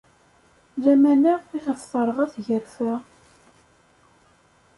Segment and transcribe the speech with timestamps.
[0.83, 2.93] Lamana iɣef terɣa tgarfa.